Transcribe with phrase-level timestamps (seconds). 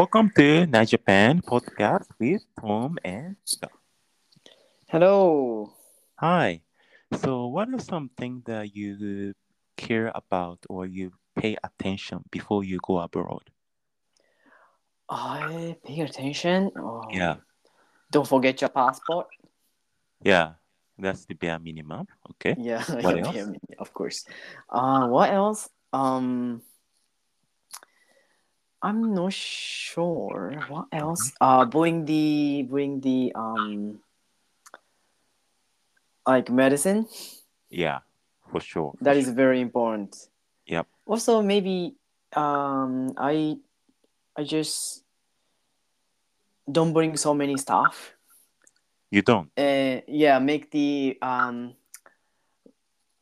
[0.00, 3.76] Welcome to Night Japan podcast with Tom and Scott.
[4.88, 5.74] Hello.
[6.16, 6.62] Hi.
[7.20, 9.34] So, what are some things that you
[9.76, 13.44] care about or you pay attention before you go abroad?
[15.06, 16.70] I pay attention.
[16.80, 17.44] Oh, Yeah,
[18.10, 19.26] Don't forget your passport.
[20.24, 20.56] yeah,
[20.96, 22.06] that's the bare minimum.
[22.40, 22.56] Okay.
[22.56, 22.80] Yeah.
[23.04, 23.36] What else?
[23.36, 24.24] yeah, Of course.
[24.64, 25.68] Uh, what else?
[25.92, 26.62] Um,
[28.82, 30.54] I'm not sure.
[30.68, 31.32] What else?
[31.40, 34.00] Uh, bring the bring the um,
[36.26, 37.06] like medicine.
[37.68, 38.00] Yeah,
[38.50, 38.94] for sure.
[39.00, 40.16] That is very important.
[40.66, 40.86] Yep.
[41.06, 41.94] Also, maybe
[42.32, 43.58] um, I
[44.36, 45.04] I just
[46.70, 48.14] don't bring so many stuff.
[49.10, 49.50] You don't.
[49.58, 51.74] uh, yeah make the um,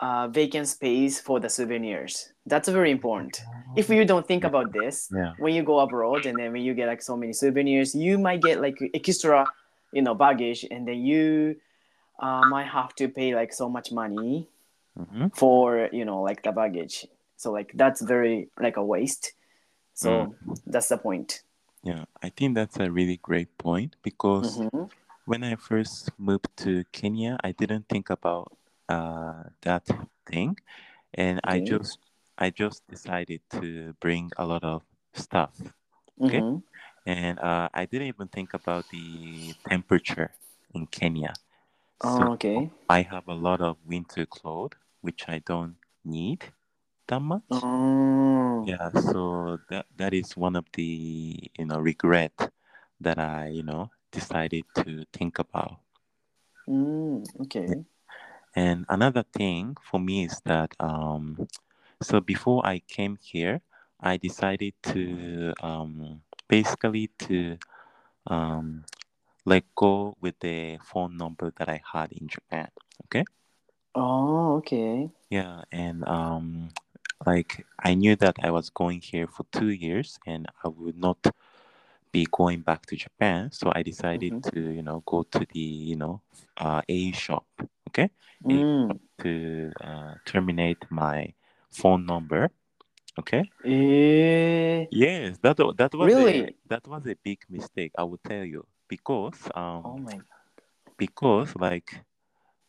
[0.01, 2.33] uh, vacant space for the souvenirs.
[2.47, 3.41] That's very important.
[3.77, 5.35] If you don't think about this Yeah.
[5.39, 8.41] when you go abroad and then when you get like so many souvenirs you might
[8.41, 9.51] get like extra
[9.93, 11.57] you know baggage and then you
[12.21, 14.49] uh, might have to pay like so much money
[14.97, 17.07] hmm for you know like the baggage.
[17.37, 19.33] So like that's very like a waste.
[19.95, 20.35] So
[20.67, 21.43] that's the point.
[21.83, 24.91] Yeah, I think that's a really great point because Mhm.
[25.25, 28.53] when I first moved to Kenya, I didn't think about
[28.89, 29.87] uh, that
[30.27, 30.57] thing,
[31.15, 31.99] and I just
[32.39, 34.83] I just decided to bring a lot of
[35.15, 35.55] stuff,
[36.21, 36.43] Okay.
[36.43, 36.63] Mhm.
[37.07, 40.33] and uh, I didn't even think about the temperature
[40.75, 41.39] in Kenya.
[42.03, 46.53] oh, So okay I have a lot of winter clothes which I don't need
[47.09, 47.43] that much.
[47.51, 52.51] oh Yeah, so that that is one of the you know regret
[53.01, 55.81] that I you know decided to think about.
[56.69, 57.85] Mm, okay
[58.55, 61.49] And another thing for me is that um,
[62.03, 63.61] so before I came here,
[64.01, 67.59] I decided to um, basically to
[68.27, 68.85] um,
[69.45, 72.69] let go with the phone number that I had in Japan.
[73.07, 73.25] Okay.
[73.95, 75.11] Oh, okay.
[75.31, 76.69] Yeah, and um,
[77.27, 81.19] like I knew that I was going here for two years, and I would not
[82.13, 83.51] be going back to Japan.
[83.53, 84.43] So I decided Mhm.
[84.53, 86.21] to you know go to the you know
[86.59, 87.47] uh, A shop.
[87.89, 88.11] Okay.
[88.45, 88.99] Mm.
[89.23, 91.35] to uh, terminate my
[91.71, 92.51] phone number.
[93.19, 93.45] Okay.
[93.65, 94.87] Eh.
[94.91, 96.45] Yes, that that was Really?
[96.45, 97.93] a that was a big mistake.
[97.99, 100.21] I will tell you because um Oh my.
[100.97, 102.05] because like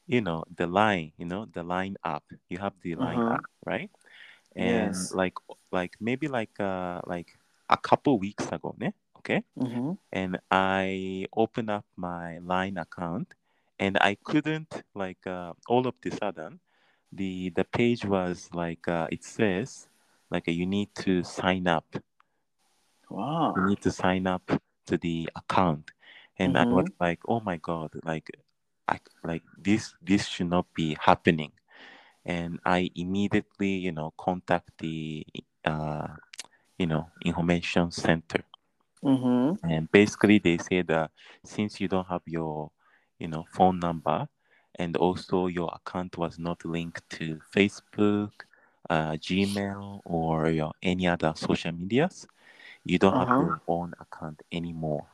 [0.07, 3.31] you know the line you know the line app you have the line Uh-huh.
[3.31, 3.91] app right
[4.55, 5.13] and Yes.
[5.13, 5.35] like
[5.71, 7.37] like maybe like uh like
[7.69, 8.93] a couple weeks ago ne?
[9.17, 9.91] okay Mm-hmm.
[10.11, 13.33] and I opened up my line account
[13.79, 16.59] and I couldn't like uh, all of the sudden
[17.11, 19.87] the the page was like uh, it says
[20.31, 21.85] like uh, you need to sign up
[23.09, 23.55] Wow.
[23.55, 25.91] you need to sign up to the account
[26.37, 26.93] and I was Mhm.
[26.99, 28.29] like oh my god like
[28.87, 31.51] I like this this should not be happening
[32.25, 35.25] and I immediately you know contact the
[35.65, 36.07] uh
[36.77, 38.43] you know information center
[39.03, 39.55] Mm-hmm.
[39.63, 41.11] and basically they say that
[41.43, 42.71] since you don't have your
[43.19, 44.27] you know phone number
[44.75, 48.31] and also your account was not linked to facebook
[48.89, 52.27] uh, gmail or your any other social medias
[52.83, 53.37] you don't have Uh-huh.
[53.37, 55.07] your own account anymore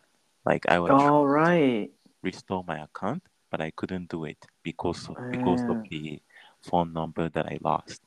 [0.46, 1.92] like i was All right.
[2.22, 5.90] restore my account but i couldn't do it because of, because of Mm.
[5.90, 6.22] the
[6.62, 8.02] phone number that i lost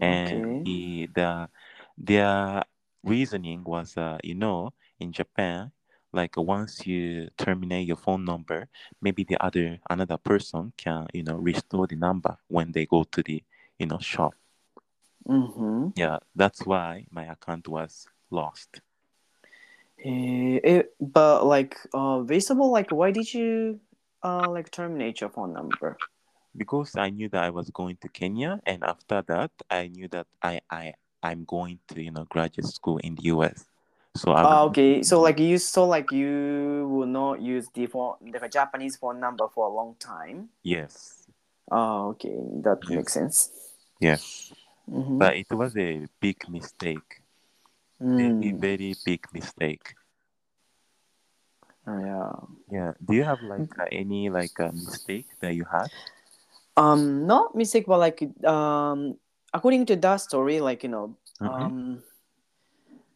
[0.00, 0.64] and Okay.
[0.64, 1.48] the, the
[1.96, 2.62] their
[3.04, 5.70] reasoning was uh, you know in japan
[6.12, 8.68] like once you terminate your phone number
[9.00, 13.22] maybe the other another person can you know restore the number when they go to
[13.22, 13.42] the
[13.78, 14.34] you know shop
[15.28, 15.88] Mm-hmm.
[15.96, 18.80] yeah that's why my account was lost
[20.04, 23.80] Eh, it, but like, uh, on like, why did you,
[24.22, 25.98] uh, like terminate your phone number?
[26.56, 30.26] because i knew that i was going to kenya and after that i knew that
[30.42, 33.67] i i i'm going to you know graduate school in the us
[34.20, 35.02] so i Ah, would okay.
[35.02, 39.48] So like you, so like you will not use the phone, the Japanese phone number
[39.54, 40.50] for a long time.
[40.62, 41.26] yes
[41.70, 42.36] Ah, okay.
[42.64, 42.96] That Yes.
[42.96, 43.50] makes sense.
[44.00, 44.52] yes
[44.90, 45.18] Mm-hmm.
[45.18, 47.22] but it was a big mistake
[48.00, 48.60] very Mm.
[48.60, 49.94] very big mistake
[51.86, 52.32] Oh, yeah.
[52.70, 55.90] yeah do you have like uh, any like uh, mistake that you had
[56.76, 59.16] Um, not mistake, but like um,
[59.52, 61.72] according to that story, like you know, Mhm.
[61.72, 62.02] um,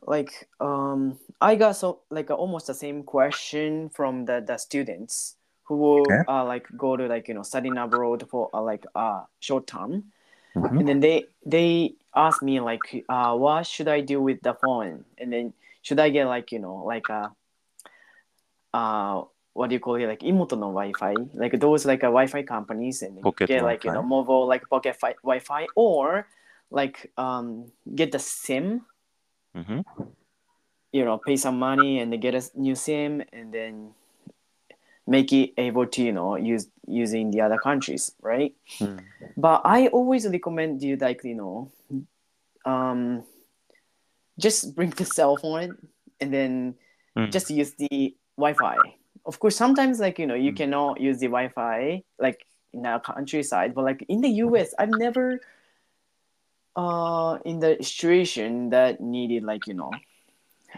[0.06, 5.76] like um, I got so like almost the same question from the the students who
[5.76, 6.24] will Okay.
[6.28, 10.04] uh, like go to like you know studying abroad for uh, like uh short term,
[10.56, 10.78] Mhm.
[10.80, 15.04] and then they they asked me like uh what should I do with the phone,
[15.18, 15.52] and then
[15.82, 17.30] should I get like you know like a
[18.74, 19.22] uh
[19.52, 23.02] what do you call it like imoto no Wi-Fi like those like a Wi-Fi companies
[23.02, 24.08] and Pocket get like you know Wi-Fi?
[24.08, 26.26] mobile like pocket fi- Wi-Fi or
[26.70, 28.80] like um get the SIM
[29.56, 29.80] Mm-hmm.
[30.92, 33.92] you know pay some money and get a new sim and then
[35.06, 38.98] make it able to you know use using the other countries right Mm.
[39.36, 41.70] but i always recommend you like you know
[42.64, 43.22] um
[44.38, 45.76] just bring the cell phone
[46.20, 46.74] and then
[47.16, 47.30] Mm.
[47.30, 48.94] just use the wi-fi
[49.26, 50.56] of course sometimes like you know you Mm.
[50.56, 55.40] cannot use the wi-fi like in our countryside but like in the us i've never
[56.76, 59.90] uh in the situation that needed like you know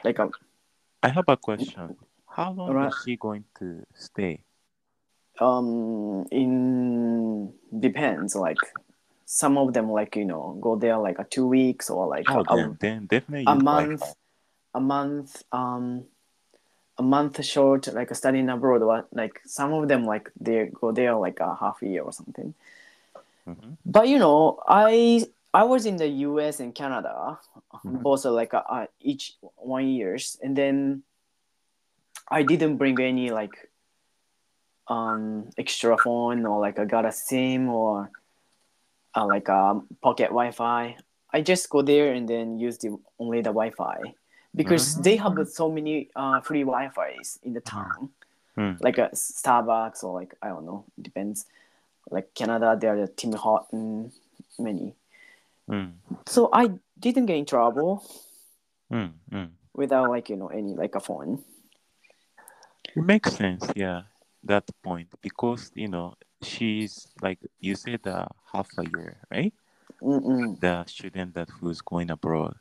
[0.04, 0.28] like a
[1.02, 1.96] I have a question.
[2.28, 2.92] How long Alright.
[2.92, 4.40] is she going to stay?
[5.40, 8.60] um in depends like
[9.26, 12.44] some of them like you know go there like a two weeks or like Oh,
[12.46, 14.12] a, then, then definitely a month Wi-Fi.
[14.74, 16.04] a month um
[16.98, 21.16] a month short like studying abroad what like some of them like they go there
[21.16, 22.54] like a half a year or something
[23.46, 23.76] Mhm.
[23.84, 27.38] but you know i i was in the us and canada
[27.84, 28.02] Mhm.
[28.02, 31.02] both like uh, uh, each one years and then
[32.28, 33.70] i didn't bring any like
[34.88, 38.10] um extra phone or like i got a sim or
[39.16, 40.96] uh, like a pocket wi-fi.
[41.32, 44.14] I just go there and then use the only the wi-fi
[44.54, 48.10] because they have so many uh, free wi-fi's in the town.
[48.56, 48.78] Mm.
[48.80, 51.46] like a starbucks or like i don't know depends.
[52.10, 54.12] Like canada there are tim horton
[54.58, 54.94] many
[55.70, 55.92] Mm.
[56.26, 56.68] so i
[56.98, 58.02] didn't get in trouble
[58.92, 59.12] Mm.
[59.32, 59.50] Mm.
[59.74, 61.42] without like you know any like a phone
[62.94, 64.02] It makes sense, yeah,
[64.44, 69.52] that point because you know she's like you said uh, half a year, right?
[70.02, 70.60] Mm-mm.
[70.60, 72.54] The student that who's going abroad,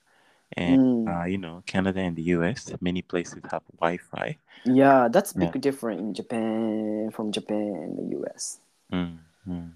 [0.57, 1.07] and Mm.
[1.07, 2.73] uh, you know Canada and the U.S.
[2.81, 4.37] many places have Wi-Fi.
[4.65, 5.51] yeah that's Yeah.
[5.51, 8.59] big different in japan from japan and the us
[8.91, 9.73] Mm.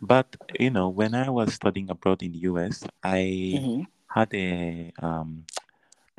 [0.00, 3.20] But you know when I was studying abroad in the U.S., I
[3.54, 3.86] Mhm.
[4.08, 5.44] had a um,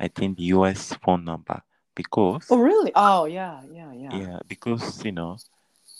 [0.00, 0.94] I think the U.S.
[1.04, 1.62] phone number
[1.94, 5.36] because oh really oh yeah yeah yeah yeah because you know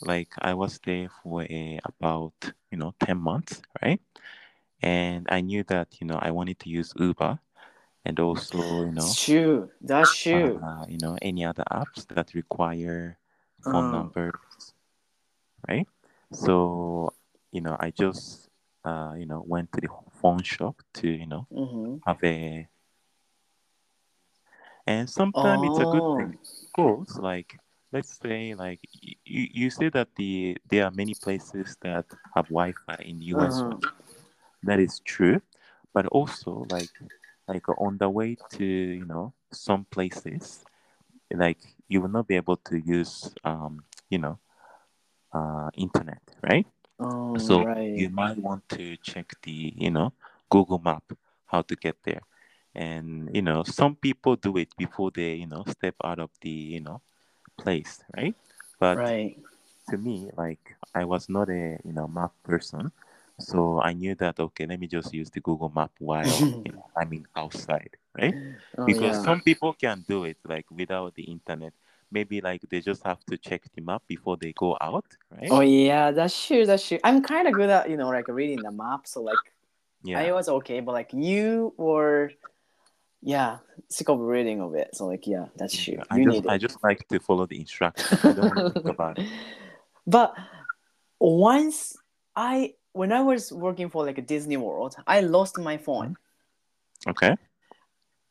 [0.01, 2.35] like i was there for a, about
[2.71, 4.01] you know 10 months right
[4.83, 7.39] and i knew that you know i wanted to use uber
[8.05, 12.35] and also you know It's true that's true uh, you know any other apps that
[12.35, 13.19] require
[13.61, 13.91] phone Uh.
[13.91, 14.35] numbers
[15.69, 15.87] right
[16.33, 17.13] so
[17.53, 18.49] you know i just
[18.85, 19.89] uh, you know went to the
[20.21, 22.69] phone shop to you know hmm have a
[24.87, 26.35] and sometimes it's a good thing.
[26.67, 27.59] Of course, like
[27.93, 28.81] let's say like
[29.25, 33.65] you, you say that the there are many places that have wi-fi in the us
[33.65, 33.79] Uh-huh.
[34.63, 35.41] that is true
[35.93, 36.91] but also like
[37.49, 40.65] like on the way to you know some places
[41.31, 41.59] like
[41.89, 44.39] you will not be able to use um you know
[45.33, 46.67] uh internet right
[47.01, 47.91] Oh, so right.
[47.95, 50.13] you might want to check the you know
[50.51, 51.05] google map
[51.47, 52.23] how to get there
[52.75, 56.51] and you know some people do it before they you know step out of the
[56.51, 57.01] you know
[57.59, 58.37] place right
[58.79, 59.37] but right.
[59.89, 62.91] to me like i was not a you know map person
[63.39, 66.85] so i knew that okay let me just use the google map while you know,
[66.97, 68.37] i'm in outside right
[68.79, 69.23] Oh, because yeah.
[69.23, 71.73] some people can do it like without the internet
[72.11, 75.61] maybe like they just have to check the map before they go out right Oh
[75.61, 76.67] yeah, that's true.
[76.67, 76.99] That's true.
[77.05, 79.53] I'm kind of good at you know like reading the map, so like
[80.03, 82.33] yeah I was okay, but like you were,
[83.23, 84.91] yeah, sick of reading of it.
[84.95, 85.95] So like yeah, that's true.
[85.99, 88.25] Yeah, I you just I just like to follow the instructions.
[88.25, 89.27] I don't want to think about it.
[90.07, 90.35] But
[91.21, 91.97] once
[92.35, 96.17] I when I was working for like a Disney World, I lost my phone.
[97.07, 97.11] Mm-hmm.
[97.11, 97.37] Okay.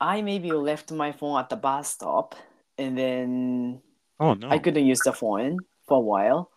[0.02, 2.36] I maybe left my phone at the bus stop,
[2.80, 3.82] and then
[4.20, 4.50] Oh no.
[4.50, 6.50] I couldn't use the phone for a while,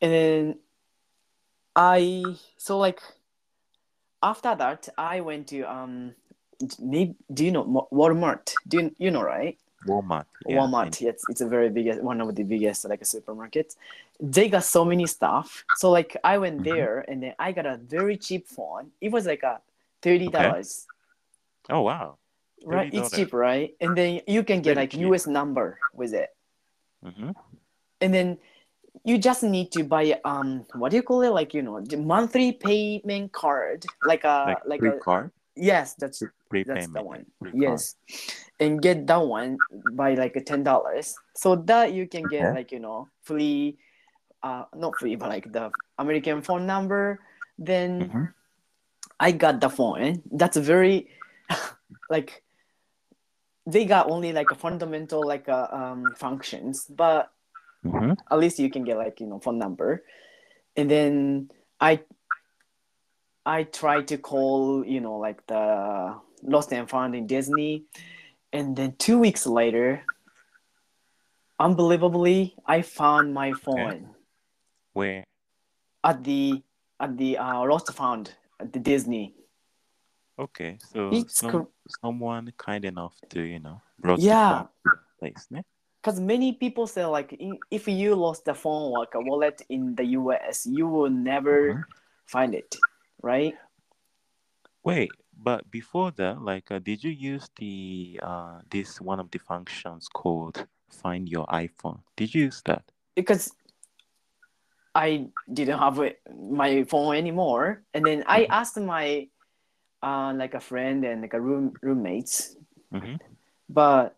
[0.00, 0.58] and then
[1.76, 3.00] I so like
[4.22, 6.14] after that I went to um
[6.80, 8.56] maybe do you know Walmart?
[8.66, 9.58] Do you, you know right?
[9.86, 10.26] Walmart.
[10.46, 11.00] Yeah, Walmart.
[11.00, 13.76] Yes, it's a very biggest one of the biggest like supermarkets.
[14.20, 15.64] They got so many stuff.
[15.74, 16.64] So like I went Mhm.
[16.64, 18.92] there and then I got a very cheap phone.
[19.00, 19.60] It was like a
[20.02, 20.86] thirty dollars.
[21.68, 22.18] Oh wow.
[22.64, 23.74] Right, it's cheap, right?
[23.80, 25.02] And then you can get like cheap.
[25.02, 26.30] US number with it.
[27.04, 27.30] Mm-hmm.
[28.00, 28.38] and then
[29.04, 31.96] you just need to buy um what do you call it like you know the
[31.98, 36.22] monthly payment card like a Like, like a card, yes that's
[36.64, 37.60] that's the one free card.
[37.60, 37.96] yes
[38.60, 39.58] and get that one
[39.92, 42.54] by like a ten dollars so that you can get Okay.
[42.54, 43.76] like you know free
[44.42, 47.20] uh not free but like the american phone number
[47.58, 48.32] then Mhm.
[49.20, 51.10] i got the phone that's very
[52.08, 52.43] like
[53.66, 57.30] they got only like a fundamental like uh, um, functions, but
[57.84, 58.12] Mm-hmm.
[58.30, 60.04] at least you can get like you know phone number,
[60.76, 62.00] and then I
[63.44, 67.84] I tried to call you know like the lost and found in Disney,
[68.52, 70.02] and then two weeks later,
[71.58, 74.14] unbelievably, I found my phone
[74.92, 75.24] Where?
[76.02, 76.62] at the
[77.00, 79.34] at the uh, lost and found at the Disney.
[80.38, 84.48] Okay, so It's some, someone kind enough to you know brought Yeah.
[84.48, 85.62] the phone to the place, ne?
[86.02, 87.36] Because many people say like
[87.70, 91.84] if you lost the phone like a wallet in the US, you will never Mhm.
[92.26, 92.76] find it,
[93.22, 93.54] right?
[94.84, 99.38] Wait, but before that, like, uh, did you use the uh this one of the
[99.38, 102.00] functions called Find Your iPhone?
[102.16, 102.84] Did you use that?
[103.16, 103.52] Because
[104.94, 105.98] I didn't have
[106.30, 108.50] my phone anymore, and then I Mhm.
[108.50, 109.28] asked my
[110.04, 112.56] uh like a friend and like a room roommates,
[112.92, 113.16] Mm-hmm.
[113.68, 114.16] but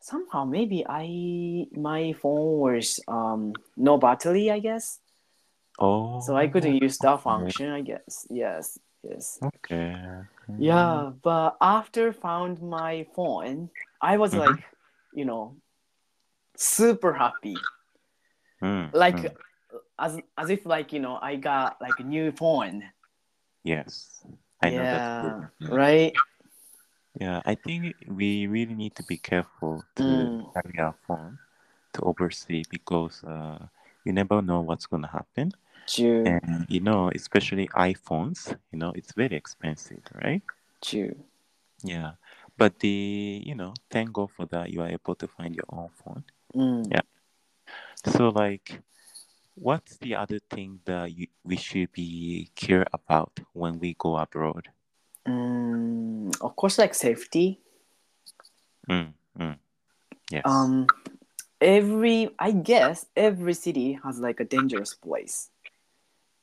[0.00, 5.00] somehow maybe I my phone was um no battery, I guess,
[5.78, 8.26] Oh, so I couldn't use that function, I guess.
[8.30, 9.40] Yes, yes.
[9.42, 9.96] Okay.
[10.58, 14.38] Yeah, but after found my phone, I was Mhm.
[14.38, 14.64] like,
[15.12, 15.56] you know,
[16.56, 17.70] super happy.
[18.62, 19.36] Mm, Like mm,
[19.98, 22.84] as as if like, you know, I got like a new phone.
[23.64, 24.24] yes,
[24.62, 26.12] I yeah, right?
[27.20, 30.52] Yeah, I think we really need to be careful to Mm.
[30.54, 31.38] carry our phone
[31.94, 33.66] to oversee because uh,
[34.04, 35.52] you never know what's gonna happen,
[35.86, 40.42] True, and you know, especially iPhones, you know, it's very expensive, right?
[40.82, 41.14] true.
[41.82, 42.12] Yeah,
[42.56, 45.90] but the you know, thank God for that you are able to find your own
[46.04, 46.24] phone.
[46.54, 46.90] Mm.
[46.90, 47.02] Yeah.
[48.04, 48.80] So like,
[49.60, 54.68] what's the other thing that you, we should be care about when we go abroad?
[55.28, 57.60] Mm, of course like safety.
[58.88, 59.56] Mm, mm.
[60.30, 60.42] Yes.
[60.44, 60.86] Um
[61.60, 65.50] every I guess every city has like a dangerous place.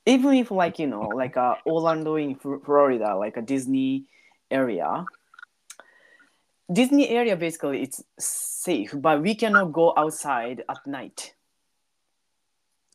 [0.06, 4.06] Even if like, you know, like uh, Orlando in Florida, like a Disney
[4.50, 5.04] area,
[6.72, 11.34] Disney area basically it's safe, but we cannot go outside at night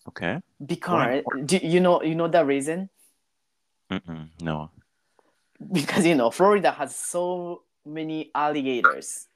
[0.08, 0.42] okay.
[0.66, 2.90] because do you know you know the reason?
[3.92, 4.72] Mm-mm, no.
[5.72, 9.28] Because you know Florida has so many alligators.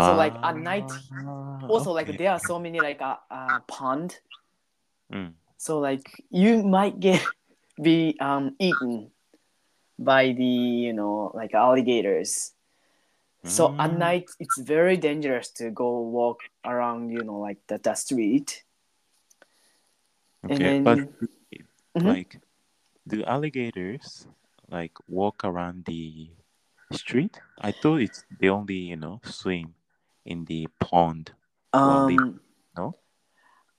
[0.00, 3.58] So, like, at night, Ah, Also, like there are so many like a uh, uh,
[3.66, 4.20] pond,
[5.12, 5.34] Mm.
[5.56, 7.20] so like you might get
[7.82, 9.10] be um eaten
[9.98, 10.44] by the
[10.86, 12.52] you know like alligators.
[13.44, 13.98] So at Mm.
[13.98, 18.64] night it's very dangerous to go walk around you know like the, the street.
[20.44, 20.98] Okay, then- but
[21.96, 22.04] Mhm.
[22.06, 22.40] like,
[23.06, 24.26] do alligators
[24.68, 26.30] like walk around the
[26.92, 27.40] street?
[27.60, 29.74] I thought it's they only you know swim
[30.24, 31.32] in the pond.
[31.74, 32.40] Well, they- Um,
[32.76, 32.96] no?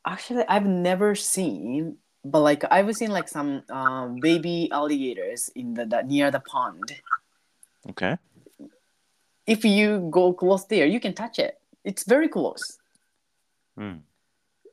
[0.05, 5.85] Actually, I've never seen, but like I've seen like some um, baby alligators in the,
[5.85, 7.01] the near the pond.
[7.89, 8.17] Okay.
[9.45, 11.59] If you go close there, you can touch it.
[11.83, 12.77] It's very close.
[13.77, 14.01] Mm.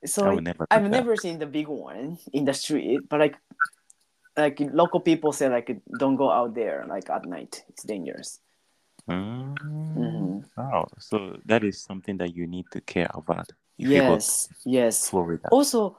[0.06, 3.36] So I never I've never seen the big one in the street, but like
[4.36, 7.64] like local people say like don't go out there like at night.
[7.68, 8.40] It's dangerous.
[9.08, 9.56] Mm.
[9.96, 10.44] Mhm.
[10.56, 10.88] Wow.
[10.98, 15.10] So that is something that you need to care about yes, yes.
[15.10, 15.48] Florida.
[15.50, 15.98] Also,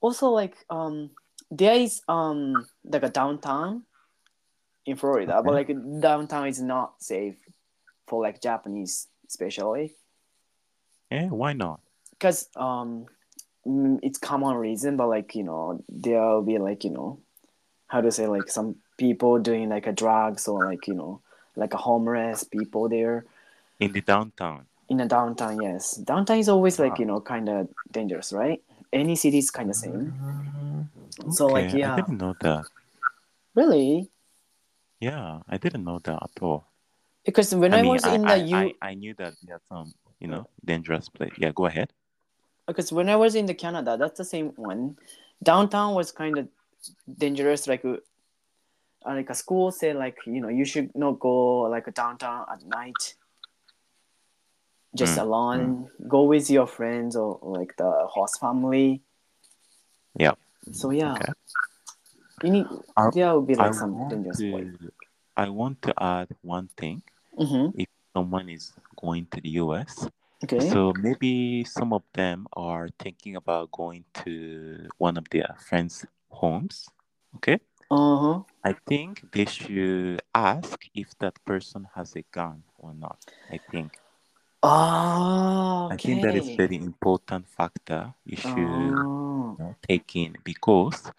[0.00, 1.10] also like um,
[1.50, 3.84] there is um like a downtown
[4.86, 5.70] in Florida, but like
[6.00, 7.36] downtown is not safe
[8.06, 9.96] for like Japanese especially
[11.10, 11.28] Yeah.
[11.28, 11.80] Why not?
[12.12, 13.06] because um
[14.02, 17.18] it's common reason, but like you know there'll be like you know
[17.88, 21.20] how to say like some people doing like a drugs or like you know
[21.56, 23.24] like a homeless people there
[23.80, 24.66] In the downtown.
[24.88, 25.60] in the downtown.
[25.62, 28.62] Yes, downtown is always like you know kind of dangerous, right?
[28.92, 30.14] Any city is kind of same.
[30.14, 31.94] Mm, So, like, yeah.
[31.94, 32.66] I didn't know that.
[33.54, 34.10] Really?
[35.00, 36.66] Yeah, I didn't know that at all.
[37.24, 39.56] Because when I, mean, was I, in the I, U, I, I knew that there
[39.56, 41.32] are some, you know, dangerous place.
[41.38, 41.90] Yeah, go ahead.
[42.66, 44.96] Because when I was in the Canada, that's the same one.
[45.42, 46.48] Downtown was kind of
[47.18, 47.66] dangerous.
[47.66, 47.96] Like, uh,
[49.06, 52.64] like a school said, like you know, you should not go like a downtown at
[52.64, 53.14] night.
[54.94, 55.90] Just Mm, alone.
[56.08, 59.02] Go with your friends or, or like the host family.
[60.16, 60.34] Yeah.
[60.70, 61.32] So yeah, Okay.
[62.42, 62.66] you need
[62.96, 64.70] I- there will be I like some want dangerous place.
[64.80, 64.92] to,
[65.36, 67.02] I want to add one thing.
[67.38, 67.80] Mm-hmm.
[67.80, 70.08] If someone is going to the US,
[70.44, 70.70] Okay.
[70.70, 76.88] so maybe some of them are thinking about going to one of their friends' homes.
[77.36, 77.60] Okay.
[77.90, 78.42] Uh huh.
[78.64, 83.20] I think they should ask if that person has a gun or not.
[83.50, 84.00] I think.
[84.62, 85.90] Oh, okay.
[85.90, 86.56] I think that is okay.
[86.56, 91.12] very important factor you should Oh, you know, take in because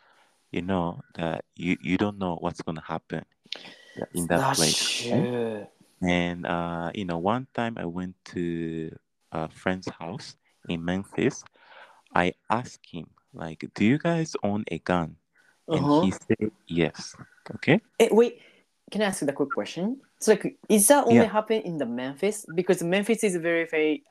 [0.51, 3.25] you know that you, you don't know what's gonna happen
[4.13, 4.99] in that that's place.
[4.99, 5.67] true.
[6.01, 8.91] And uh, you know, one time I went to
[9.35, 10.35] a friend's house
[10.69, 11.43] in Memphis.
[12.15, 15.17] I asked him, like, do you guys own a gun?
[15.67, 16.05] And Uh-huh.
[16.05, 17.15] he said yes.
[17.55, 17.81] Okay.
[17.99, 18.39] Eh, wait,
[18.91, 19.99] can I ask you a quick question?
[20.19, 21.31] So, like, is that only Yeah.
[21.31, 22.45] happen in the Memphis?
[22.55, 24.03] Because Memphis is very, very,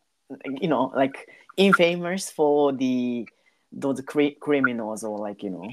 [0.61, 3.27] you know, like infamous for the
[3.73, 5.71] those cri- criminals or like you know.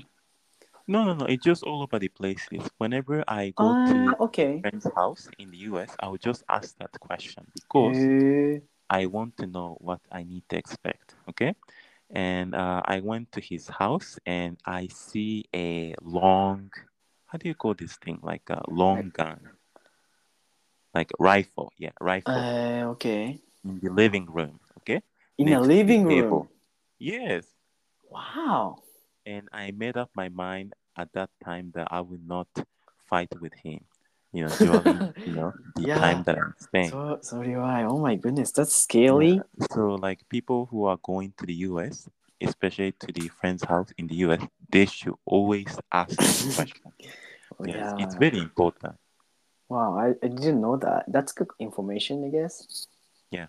[0.87, 1.25] No, no, no.
[1.25, 2.63] It's just all over the places.
[2.77, 4.57] Whenever I go Ah, to okay.
[4.57, 8.59] a friend's house in the US, I will just ask that question because Eh,
[8.91, 11.15] I want to know what I need to expect.
[11.29, 11.55] Okay.
[12.11, 16.69] And uh, I went to his house and I see a long,
[17.25, 18.19] how do you call this thing?
[18.21, 19.39] Like a long gun,
[20.93, 21.71] like rifle.
[21.77, 23.39] Yeah, rifle uh, okay.
[23.63, 24.59] in the living room.
[24.79, 25.01] Okay.
[25.37, 26.49] In next a living room.
[26.99, 27.47] Yes.
[28.09, 28.83] Wow.
[29.25, 32.49] And I made up my mind at that time that I would not
[33.07, 33.85] fight with him.
[34.33, 35.99] You know, during you know the Yeah.
[35.99, 36.89] time that I'm staying.
[36.91, 37.83] So, so do I.
[37.83, 39.41] Oh my goodness, that's scary.
[39.71, 42.07] So, like people who are going to the US,
[42.39, 46.91] especially to the friend's house in the US, they should always ask this question.
[47.59, 48.03] Oh, Yes, yeah.
[48.05, 48.95] it's very important.
[49.69, 51.05] Wow, I, I didn't know that.
[51.07, 52.87] That's good information, I guess.
[53.31, 53.47] Yeah.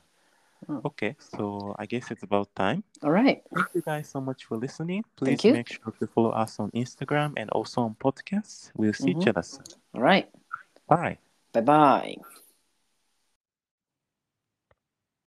[0.84, 2.84] Okay, so I guess it's about time.
[3.02, 3.42] All right.
[3.52, 5.04] Thank you guys so much for listening.
[5.16, 8.70] Please make sure to follow us on Instagram and also on podcasts.
[8.76, 9.28] We'll see each Mhm.
[9.28, 9.66] other soon.
[9.94, 10.30] All right.
[10.92, 11.18] Bye.
[11.52, 12.16] Bye bye.